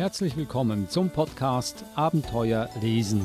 [0.00, 3.20] Herzlich willkommen zum Podcast Abenteuer lesen.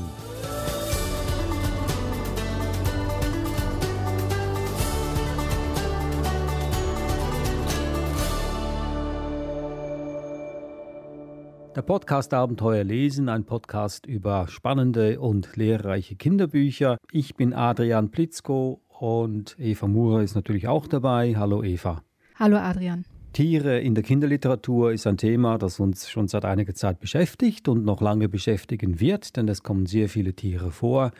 [11.73, 16.97] Der Podcast Abenteuer lesen, ein Podcast über spannende und lehrreiche Kinderbücher.
[17.09, 21.37] Ich bin Adrian Plitzko und Eva Murer ist natürlich auch dabei.
[21.37, 22.01] Hallo Eva.
[22.37, 23.05] Hallo Adrian.
[23.35, 27.83] Tiere in der Kinderliteratur ist ein Thema, das uns schon seit einiger Zeit beschäftigt und
[27.83, 31.11] noch lange beschäftigen wird, denn es kommen sehr viele Tiere vor.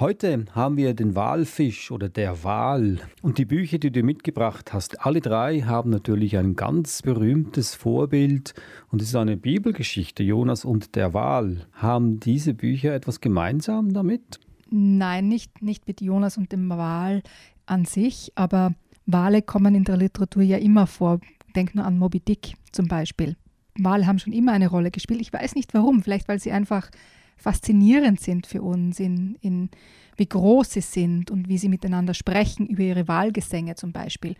[0.00, 2.98] Heute haben wir den Walfisch oder der Wal.
[3.22, 8.52] Und die Bücher, die du mitgebracht hast, alle drei haben natürlich ein ganz berühmtes Vorbild
[8.90, 11.68] und es ist eine Bibelgeschichte, Jonas und der Wal.
[11.74, 14.40] Haben diese Bücher etwas gemeinsam damit?
[14.70, 17.22] Nein, nicht, nicht mit Jonas und dem Wal
[17.66, 18.74] an sich, aber
[19.06, 21.20] Wale kommen in der Literatur ja immer vor.
[21.54, 23.36] Denk nur an Moby Dick zum Beispiel.
[23.78, 25.20] Wale haben schon immer eine Rolle gespielt.
[25.20, 26.02] Ich weiß nicht warum.
[26.02, 26.90] Vielleicht, weil sie einfach
[27.36, 29.70] faszinierend sind für uns, in, in
[30.16, 34.34] wie groß sie sind und wie sie miteinander sprechen, über ihre Wahlgesänge zum Beispiel.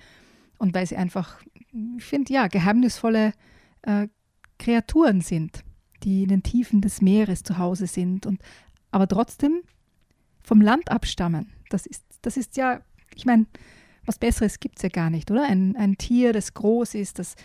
[0.58, 1.41] Und weil sie einfach,
[1.97, 3.33] ich finde, ja, geheimnisvolle
[3.83, 4.08] äh,
[4.58, 5.64] Kreaturen sind,
[6.02, 8.42] die in den Tiefen des Meeres zu Hause sind und
[8.91, 9.62] aber trotzdem
[10.42, 11.50] vom Land abstammen.
[11.70, 12.80] Das ist, das ist ja,
[13.14, 13.47] ich meine,
[14.11, 15.44] was Besseres gibt es ja gar nicht, oder?
[15.44, 17.36] Ein, ein Tier, das groß ist, das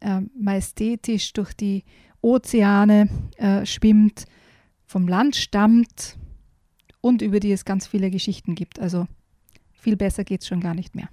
[0.00, 1.84] äh, majestätisch durch die
[2.22, 4.24] Ozeane äh, schwimmt,
[4.84, 6.18] vom Land stammt
[7.00, 8.80] und über die es ganz viele Geschichten gibt.
[8.80, 9.06] Also
[9.74, 11.08] viel besser geht es schon gar nicht mehr.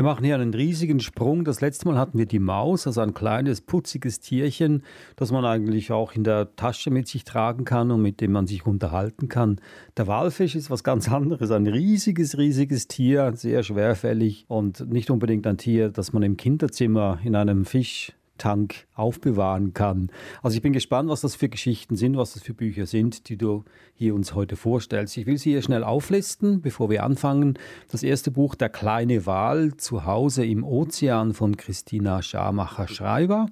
[0.00, 1.44] Wir machen hier einen riesigen Sprung.
[1.44, 4.82] Das letzte Mal hatten wir die Maus, also ein kleines, putziges Tierchen,
[5.16, 8.46] das man eigentlich auch in der Tasche mit sich tragen kann und mit dem man
[8.46, 9.60] sich unterhalten kann.
[9.98, 15.46] Der Walfisch ist was ganz anderes, ein riesiges, riesiges Tier, sehr schwerfällig und nicht unbedingt
[15.46, 20.10] ein Tier, das man im Kinderzimmer in einem Fisch Tank aufbewahren kann.
[20.42, 23.36] Also ich bin gespannt, was das für Geschichten sind, was das für Bücher sind, die
[23.36, 23.64] du
[23.94, 25.16] hier uns heute vorstellst.
[25.16, 27.58] Ich will sie hier schnell auflisten, bevor wir anfangen.
[27.90, 33.46] Das erste Buch Der kleine Wal zu Hause im Ozean von Christina Scharmacher-Schreiber.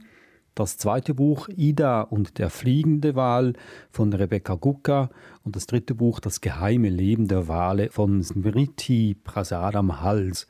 [0.54, 3.52] Das zweite Buch Ida und der fliegende Wal
[3.92, 5.10] von Rebecca Gucka
[5.44, 10.48] und das dritte Buch Das geheime Leben der Wale von Smriti Prasadam Hals.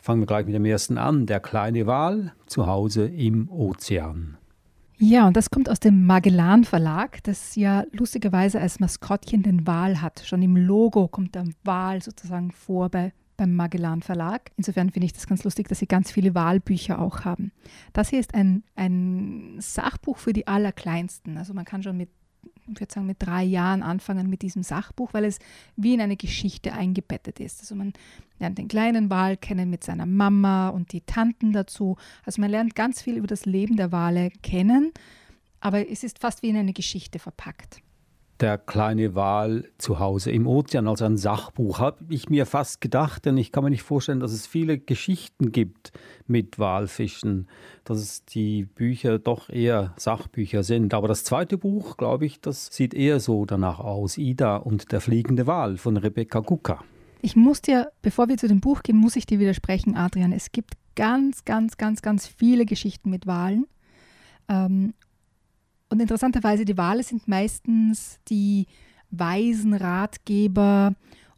[0.00, 1.26] Fangen wir gleich mit dem ersten an.
[1.26, 4.38] Der kleine Wal zu Hause im Ozean.
[4.96, 10.02] Ja, und das kommt aus dem Magellan Verlag, das ja lustigerweise als Maskottchen den Wal
[10.02, 10.22] hat.
[10.26, 14.50] Schon im Logo kommt der Wal sozusagen vor bei, beim Magellan Verlag.
[14.56, 17.52] Insofern finde ich das ganz lustig, dass sie ganz viele Wahlbücher auch haben.
[17.94, 21.38] Das hier ist ein, ein Sachbuch für die Allerkleinsten.
[21.38, 22.10] Also man kann schon mit
[22.74, 25.38] ich würde sagen, mit drei Jahren anfangen mit diesem Sachbuch, weil es
[25.76, 27.60] wie in eine Geschichte eingebettet ist.
[27.60, 27.92] Also man
[28.38, 31.96] lernt den kleinen Wal kennen mit seiner Mama und die Tanten dazu.
[32.24, 34.92] Also man lernt ganz viel über das Leben der Wale kennen,
[35.60, 37.82] aber es ist fast wie in eine Geschichte verpackt
[38.40, 43.24] der kleine Wal zu Hause im Ozean, also ein Sachbuch, habe ich mir fast gedacht,
[43.26, 45.92] denn ich kann mir nicht vorstellen, dass es viele Geschichten gibt
[46.26, 47.48] mit Walfischen,
[47.84, 50.94] dass die Bücher doch eher Sachbücher sind.
[50.94, 55.00] Aber das zweite Buch, glaube ich, das sieht eher so danach aus, Ida und der
[55.00, 56.82] fliegende Wal von Rebecca Gucka.
[57.22, 60.32] Ich muss dir, bevor wir zu dem Buch gehen, muss ich dir widersprechen, Adrian.
[60.32, 63.66] Es gibt ganz, ganz, ganz, ganz viele Geschichten mit Walen.
[64.48, 64.94] Ähm,
[65.90, 68.66] und interessanterweise, die Wale sind meistens die
[69.10, 70.94] weisen Ratgeber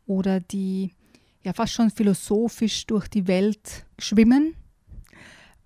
[0.07, 0.91] oder die
[1.43, 4.55] ja fast schon philosophisch durch die Welt schwimmen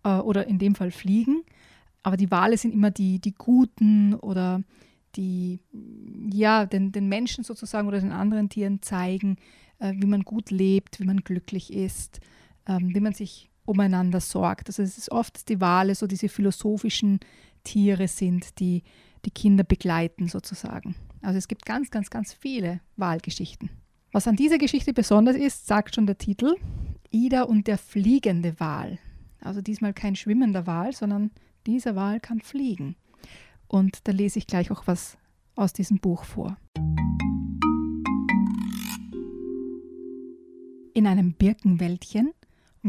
[0.05, 1.43] äh, oder in dem Fall fliegen.
[2.03, 4.63] Aber die Wale sind immer die, die Guten oder
[5.17, 5.59] die
[6.33, 9.37] ja den, den Menschen sozusagen oder den anderen Tieren zeigen,
[9.81, 12.21] äh, wie man gut lebt, wie man glücklich ist,
[12.67, 14.69] äh, wie man sich umeinander sorgt.
[14.69, 17.21] Also es ist oft die Wale, so diese philosophischen
[17.65, 18.83] Tiere sind, die
[19.25, 20.95] die Kinder begleiten sozusagen.
[21.21, 23.71] Also es gibt ganz, ganz, ganz viele Wahlgeschichten.
[24.13, 26.55] Was an dieser Geschichte besonders ist, sagt schon der Titel,
[27.11, 28.99] Ida und der fliegende Wal.
[29.41, 31.31] Also diesmal kein schwimmender Wal, sondern
[31.67, 32.97] dieser Wal kann fliegen.
[33.69, 35.19] Und da lese ich gleich auch was
[35.57, 36.57] aus diesem Buch vor.
[40.95, 42.33] In einem Birkenwäldchen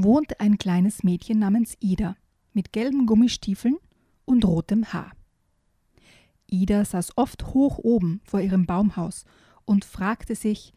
[0.03, 2.15] wohnte ein kleines Mädchen namens Ida
[2.53, 3.77] mit gelben Gummistiefeln
[4.25, 5.11] und rotem Haar.
[6.47, 9.25] Ida saß oft hoch oben vor ihrem Baumhaus
[9.65, 10.73] und fragte sich,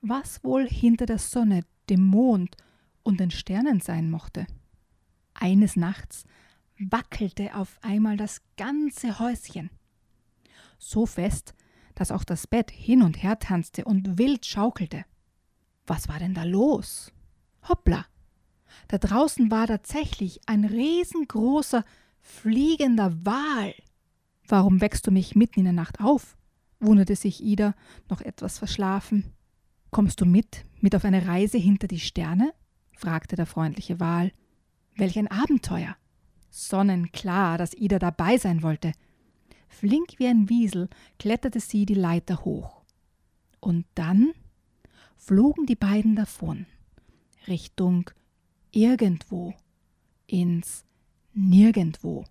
[0.00, 2.56] was wohl hinter der Sonne, dem Mond
[3.02, 4.46] und den Sternen sein mochte.
[5.34, 6.24] Eines Nachts
[6.78, 9.70] wackelte auf einmal das ganze Häuschen.
[10.78, 11.54] So fest,
[11.94, 15.04] dass auch das Bett hin und her tanzte und wild schaukelte.
[15.86, 17.12] Was war denn da los?
[17.68, 18.06] Hoppla!
[18.88, 21.84] Da draußen war tatsächlich ein riesengroßer,
[22.20, 23.74] fliegender Wal.
[24.46, 26.36] Warum wächst du mich mitten in der Nacht auf?
[26.80, 27.74] wunderte sich Ida,
[28.10, 29.32] noch etwas verschlafen.
[29.90, 32.52] Kommst du mit, mit auf eine Reise hinter die Sterne?
[32.96, 34.32] fragte der freundliche Wal.
[34.96, 35.96] Welch ein Abenteuer!
[36.50, 38.92] Sonnenklar, dass Ida dabei sein wollte.
[39.68, 40.88] Flink wie ein Wiesel
[41.18, 42.82] kletterte sie die Leiter hoch.
[43.58, 44.32] Und dann
[45.16, 46.66] flogen die beiden davon,
[47.48, 48.10] Richtung
[48.74, 49.54] irgendwo,
[50.26, 50.84] ins
[51.32, 52.24] Nirgendwo.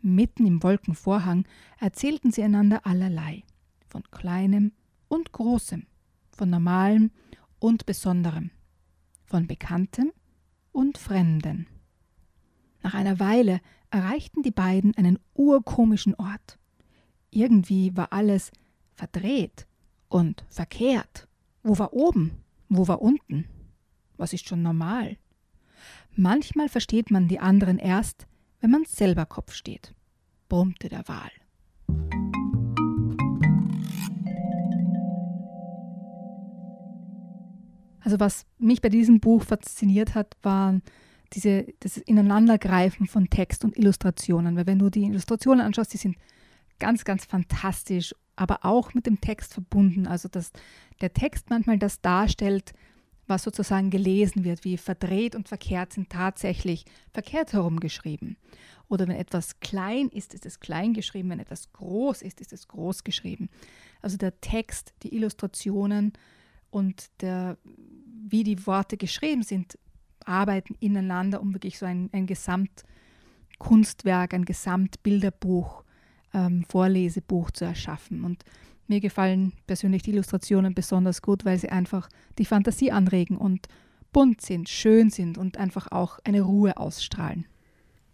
[0.00, 1.46] Mitten im Wolkenvorhang
[1.78, 3.44] erzählten sie einander allerlei,
[3.86, 4.72] von kleinem
[5.08, 5.86] und großem,
[6.30, 7.10] von normalem
[7.58, 8.50] und besonderem,
[9.24, 10.12] von bekanntem
[10.72, 11.66] und fremden.
[12.82, 16.58] Nach einer Weile erreichten die beiden einen urkomischen Ort.
[17.30, 18.50] Irgendwie war alles
[18.94, 19.66] verdreht
[20.08, 21.28] und verkehrt.
[21.62, 22.42] Wo war oben?
[22.68, 23.46] Wo war unten?
[24.16, 25.16] Was ist schon normal?
[26.16, 28.28] Manchmal versteht man die anderen erst,
[28.60, 29.94] wenn man selber Kopf steht,
[30.48, 31.30] brummte der Wal.
[38.00, 40.82] Also was mich bei diesem Buch fasziniert hat, waren
[41.32, 44.56] diese, das Ineinandergreifen von Text und Illustrationen.
[44.56, 46.16] Weil wenn du die Illustrationen anschaust, die sind
[46.78, 50.06] ganz, ganz fantastisch, aber auch mit dem Text verbunden.
[50.06, 50.52] Also dass
[51.00, 52.72] der Text manchmal das darstellt,
[53.26, 58.36] was sozusagen gelesen wird, wie verdreht und verkehrt sind tatsächlich verkehrt herum geschrieben.
[58.88, 62.68] Oder wenn etwas klein ist, ist es klein geschrieben, wenn etwas groß ist, ist es
[62.68, 63.48] groß geschrieben.
[64.02, 66.12] Also der Text, die Illustrationen
[66.70, 69.78] und der, wie die Worte geschrieben sind,
[70.24, 75.84] arbeiten ineinander, um wirklich so ein, ein Gesamtkunstwerk, ein Gesamtbilderbuch,
[76.34, 78.24] ähm, Vorlesebuch zu erschaffen.
[78.24, 78.44] Und
[78.86, 82.08] mir gefallen persönlich die Illustrationen besonders gut, weil sie einfach
[82.38, 83.66] die Fantasie anregen und
[84.12, 87.46] bunt sind, schön sind und einfach auch eine Ruhe ausstrahlen.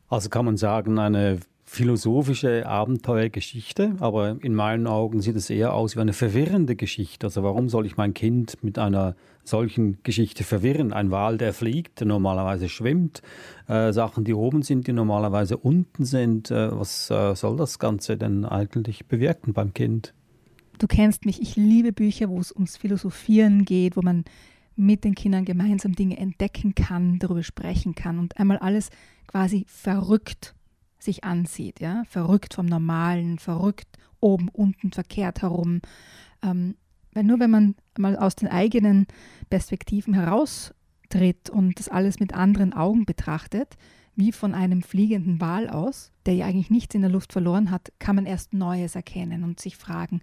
[0.09, 1.39] Also kann man sagen, eine
[1.71, 7.29] philosophische Abenteuergeschichte, aber in meinen Augen sieht es eher aus wie eine verwirrende Geschichte.
[7.29, 9.15] Also warum soll ich mein Kind mit einer
[9.45, 10.93] solchen Geschichte verwirren?
[10.93, 13.23] Ein Wal, der fliegt, der normalerweise schwimmt,
[13.69, 16.51] äh, Sachen, die oben sind, die normalerweise unten sind.
[16.51, 20.13] Äh, was äh, soll das Ganze denn eigentlich bewirken beim Kind?
[20.81, 24.25] Du kennst mich, ich liebe Bücher, wo es ums Philosophieren geht, wo man
[24.77, 28.89] mit den Kindern gemeinsam Dinge entdecken kann, darüber sprechen kann und einmal alles
[29.27, 30.55] quasi verrückt
[30.99, 35.83] sich ansieht, ja, verrückt vom Normalen, verrückt oben, unten, verkehrt herum.
[36.43, 36.77] Ähm,
[37.13, 39.07] weil nur wenn man mal aus den eigenen
[39.51, 43.77] Perspektiven heraustritt und das alles mit anderen Augen betrachtet,
[44.17, 47.93] wie von einem fliegenden Wal aus, der ja eigentlich nichts in der Luft verloren hat,
[47.99, 50.23] kann man erst Neues erkennen und sich fragen,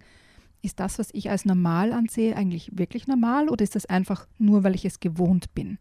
[0.68, 4.64] ist das, was ich als normal ansehe, eigentlich wirklich normal oder ist das einfach nur,
[4.64, 5.78] weil ich es gewohnt bin?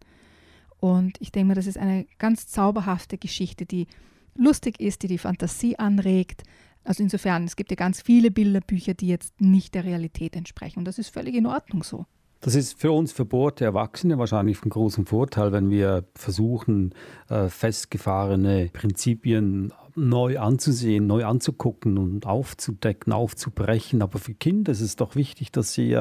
[0.79, 3.87] Und ich denke mir, das ist eine ganz zauberhafte Geschichte, die
[4.35, 6.43] lustig ist, die die Fantasie anregt.
[6.83, 10.79] Also insofern, es gibt ja ganz viele Bilderbücher, die jetzt nicht der Realität entsprechen.
[10.79, 12.05] Und das ist völlig in Ordnung so.
[12.39, 16.93] Das ist für uns verbohrte Erwachsene wahrscheinlich von großem Vorteil, wenn wir versuchen,
[17.29, 24.03] äh, festgefahrene Prinzipien neu anzusehen, neu anzugucken und aufzudecken, aufzubrechen.
[24.03, 25.97] Aber für Kinder ist es doch wichtig, dass sie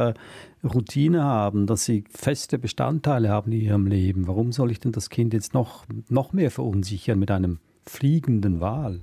[0.63, 4.29] Routine haben, dass sie feste Bestandteile haben in ihrem Leben.
[4.29, 9.01] Warum soll ich denn das Kind jetzt noch, noch mehr verunsichern mit einem fliegenden Wal?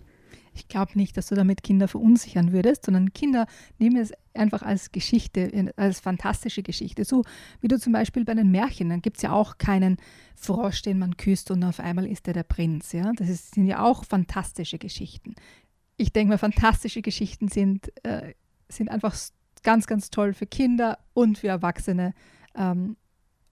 [0.54, 3.48] Ich glaube nicht, dass du damit Kinder verunsichern würdest, sondern Kinder
[3.80, 7.06] nehmen es einfach als Geschichte, als fantastische Geschichte.
[7.06, 7.24] So
[7.62, 9.98] wie du zum Beispiel bei den Märchen, dann gibt es ja auch keinen
[10.36, 12.92] Frosch, den man küsst und auf einmal ist er der Prinz.
[12.92, 13.12] Ja?
[13.16, 15.36] Das ist, sind ja auch fantastische Geschichten.
[15.98, 18.34] Ich denke mal, fantastische Geschichten sind, äh,
[18.70, 19.16] sind einfach
[19.64, 22.14] ganz, ganz toll für Kinder und für Erwachsene.
[22.56, 22.98] Ähm,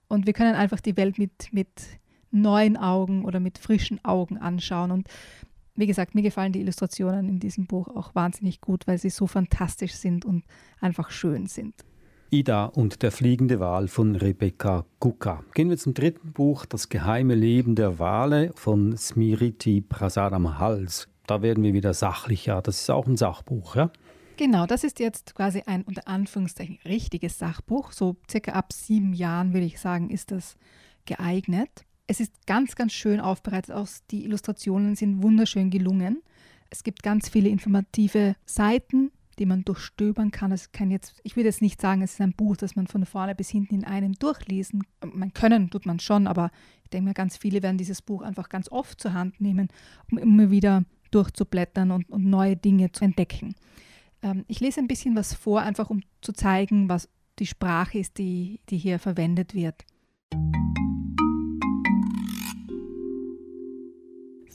[0.08, 1.70] und wir können einfach die Welt mit, mit
[2.32, 4.92] neuen Augen oder mit frischen Augen anschauen.
[4.92, 5.08] Und
[5.82, 9.28] wie gesagt, mir gefallen die Illustrationen in diesem Buch auch wahnsinnig gut, weil sie so
[9.28, 10.44] fantastisch sind und
[10.80, 11.74] einfach schön sind.
[12.30, 15.44] Ida und der fliegende Wal von Rebecca Kuka.
[15.54, 21.10] Gehen wir zum dritten Buch, Das geheime Leben der Wale von Smriti Prasadam Hals.
[21.28, 22.62] Da werden wir wieder sachlicher.
[22.62, 23.92] Das ist auch ein Sachbuch, ja?
[24.38, 27.92] Genau, das ist jetzt quasi ein unter Anführungszeichen richtiges Sachbuch.
[27.92, 30.56] So circa ab sieben Jahren, würde ich sagen, ist das
[31.06, 31.86] geeignet.
[32.12, 33.74] Es ist ganz, ganz schön aufbereitet.
[33.74, 36.22] Auch die Illustrationen sind wunderschön gelungen.
[36.70, 40.52] Es gibt ganz viele informative Seiten, die man durchstöbern kann.
[40.52, 43.06] Es kann jetzt, ich würde jetzt nicht sagen, es ist ein Buch, das man von
[43.06, 44.84] vorne bis hinten in einem durchlesen.
[45.06, 46.52] Man können tut man schon, aber
[46.84, 49.70] ich denke mir, ganz viele werden dieses Buch einfach ganz oft zur Hand nehmen,
[50.12, 53.56] um immer wieder durchzublättern und, und neue Dinge zu entdecken.
[54.22, 57.08] Ähm, ich lese ein bisschen was vor, einfach um zu zeigen, was
[57.40, 59.86] die Sprache ist, die, die hier verwendet wird.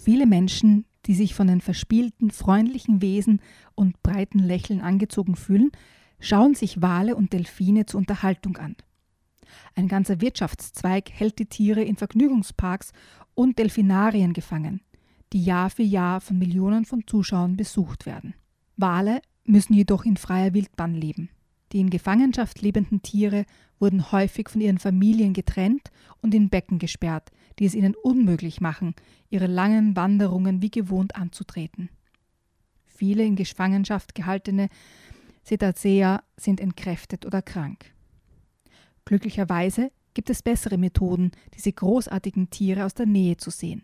[0.07, 3.41] Viele Menschen, die sich von den verspielten, freundlichen Wesen
[3.75, 5.73] und breiten Lächeln angezogen fühlen,
[6.21, 8.77] schauen sich Wale und Delfine zur Unterhaltung an.
[9.75, 12.93] Ein ganzer Wirtschaftszweig hält die Tiere in Vergnügungsparks
[13.35, 14.81] und Delfinarien gefangen,
[15.33, 18.35] die Jahr für Jahr von Millionen von Zuschauern besucht werden.
[18.77, 21.31] Wale müssen jedoch in freier Wildbahn leben.
[21.73, 23.45] Die in Gefangenschaft lebenden Tiere
[23.79, 25.91] wurden häufig von ihren Familien getrennt
[26.23, 28.95] und in Becken gesperrt, die es ihnen unmöglich machen,
[29.31, 31.91] ihre langen Wanderungen wie gewohnt anzutreten.
[32.85, 34.69] Viele in Gefangenschaft gehaltene
[35.45, 37.93] Cetacea sind entkräftet oder krank.
[39.05, 43.83] Glücklicherweise gibt es bessere Methoden, diese großartigen Tiere aus der Nähe zu sehen.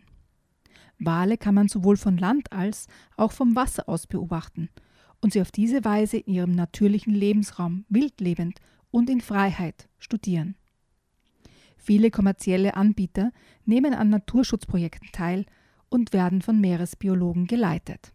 [0.99, 2.87] Wale kann man sowohl von Land als
[3.17, 4.69] auch vom Wasser aus beobachten
[5.23, 8.59] und sie auf diese Weise in ihrem natürlichen Lebensraum wildlebend
[8.91, 10.55] und in Freiheit studieren.
[11.77, 13.31] Viele kommerzielle Anbieter
[13.65, 15.45] nehmen an Naturschutzprojekten teil
[15.87, 18.11] und werden von Meeresbiologen geleitet.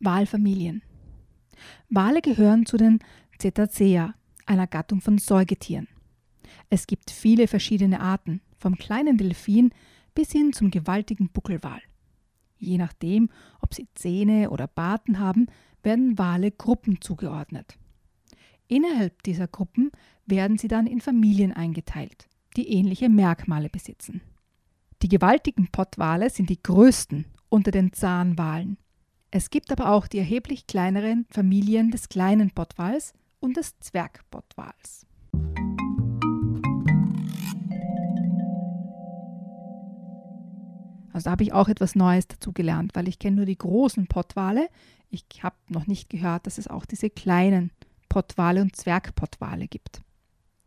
[0.00, 0.82] Walfamilien
[1.90, 3.00] Wale gehören zu den
[3.38, 4.14] Cetacea,
[4.46, 5.88] einer Gattung von Säugetieren.
[6.70, 9.72] Es gibt viele verschiedene Arten, vom kleinen Delfin
[10.14, 11.80] bis hin zum gewaltigen Buckelwal.
[12.56, 13.28] Je nachdem,
[13.60, 15.48] ob sie Zähne oder Barten haben,
[15.84, 17.78] werden Wale Gruppen zugeordnet.
[18.68, 19.90] Innerhalb dieser Gruppen
[20.26, 24.22] werden sie dann in Familien eingeteilt, die ähnliche Merkmale besitzen.
[25.02, 28.78] Die gewaltigen Pottwale sind die größten unter den Zahnwalen.
[29.30, 35.06] Es gibt aber auch die erheblich kleineren Familien des kleinen Pottwals und des Zwergpottwals.
[41.14, 44.08] Also da habe ich auch etwas Neues dazu gelernt, weil ich kenne nur die großen
[44.08, 44.68] Pottwale.
[45.10, 47.70] Ich habe noch nicht gehört, dass es auch diese kleinen
[48.08, 50.02] Pottwale und Zwergpottwale gibt.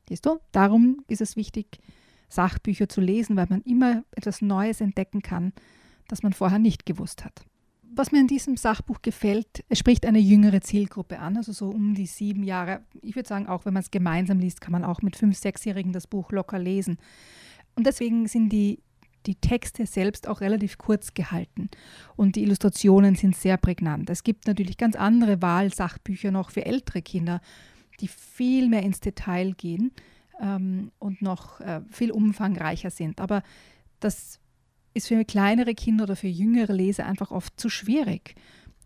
[0.07, 0.39] Siehst du?
[0.53, 1.79] Darum ist es wichtig,
[2.29, 5.51] Sachbücher zu lesen, weil man immer etwas Neues entdecken kann,
[6.07, 7.45] das man vorher nicht gewusst hat.
[7.93, 11.93] Was mir in diesem Sachbuch gefällt, es spricht eine jüngere Zielgruppe an, also so um
[11.93, 12.83] die sieben Jahre.
[13.01, 15.91] Ich würde sagen, auch wenn man es gemeinsam liest, kann man auch mit fünf, sechsjährigen
[15.91, 16.97] das Buch locker lesen.
[17.75, 18.79] Und deswegen sind die
[19.27, 21.69] die Texte selbst auch relativ kurz gehalten
[22.15, 24.09] und die Illustrationen sind sehr prägnant.
[24.09, 27.41] Es gibt natürlich ganz andere Wahlsachbücher noch für ältere Kinder,
[27.99, 29.91] die viel mehr ins Detail gehen
[30.39, 33.19] ähm, und noch äh, viel umfangreicher sind.
[33.19, 33.43] Aber
[33.99, 34.39] das
[34.93, 38.35] ist für kleinere Kinder oder für jüngere Leser einfach oft zu schwierig.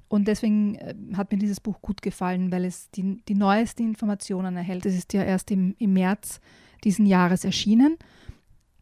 [0.08, 4.58] Und deswegen äh, hat mir dieses Buch gut gefallen, weil es die, die neuesten Informationen
[4.58, 4.86] erhält.
[4.86, 6.42] Es ist ja erst im, im März
[6.84, 7.98] diesen Jahres erschienen,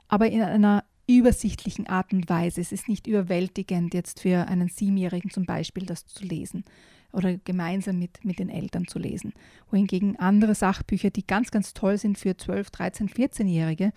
[0.07, 2.61] aber in einer übersichtlichen Art und Weise.
[2.61, 6.63] Es ist nicht überwältigend, jetzt für einen Siebenjährigen zum Beispiel das zu lesen
[7.11, 9.33] oder gemeinsam mit, mit den Eltern zu lesen.
[9.71, 13.91] Wohingegen andere Sachbücher, die ganz, ganz toll sind für 12, 13, 14-Jährige,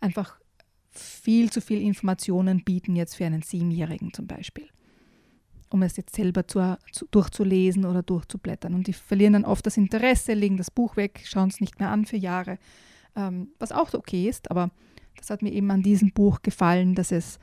[0.00, 0.40] einfach
[0.90, 4.66] viel zu viel Informationen bieten jetzt für einen Siebenjährigen zum Beispiel.
[5.68, 8.74] Um es jetzt selber zu, zu, durchzulesen oder durchzublättern.
[8.74, 11.90] Und die verlieren dann oft das Interesse, legen das Buch weg, schauen es nicht mehr
[11.90, 12.58] an für Jahre,
[13.14, 14.72] ähm, was auch okay ist, aber
[15.16, 17.38] das hat mir eben an diesem Buch gefallen, dass es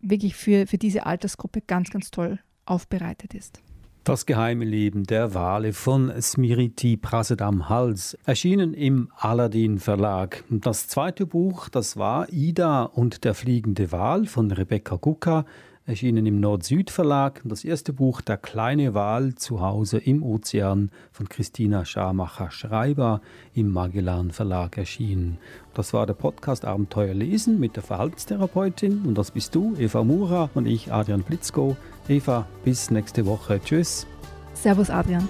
[0.00, 3.60] wirklich für, für diese Altersgruppe ganz, ganz toll aufbereitet ist.
[4.04, 10.44] Das geheime Leben der Wale von Smriti Prasadam Hals, erschienen im Aladdin Verlag.
[10.50, 15.46] Das zweite Buch, das war Ida und der fliegende Wal von Rebecca Gucka,
[15.86, 17.42] erschienen im Nord-Süd-Verlag.
[17.44, 23.20] Das erste Buch Der kleine Wal zu Hause im Ozean von Christina Scharmacher-Schreiber
[23.54, 25.38] im Magellan Verlag erschienen.
[25.74, 30.50] Das war der Podcast Abenteuer lesen mit der Verhaltenstherapeutin und das bist du, Eva Mura
[30.54, 31.76] und ich, Adrian Blitzko.
[32.08, 33.60] Eva, bis nächste Woche.
[33.62, 34.06] Tschüss.
[34.54, 35.28] Servus, Adrian.